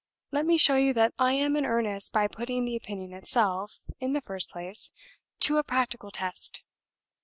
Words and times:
Let 0.31 0.47
me 0.47 0.57
show 0.57 0.77
you 0.77 0.95
that 0.95 1.13
I 1.19 1.33
am 1.35 1.55
in 1.55 1.63
earnest 1.63 2.11
by 2.11 2.27
putting 2.27 2.65
the 2.65 2.75
opinion 2.75 3.13
itself, 3.13 3.81
in 3.99 4.13
the 4.13 4.21
first 4.21 4.49
place, 4.49 4.89
to 5.41 5.59
a 5.59 5.63
practical 5.63 6.09
test. 6.09 6.63